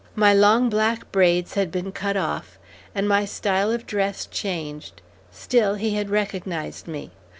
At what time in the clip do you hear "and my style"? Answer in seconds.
2.95-3.69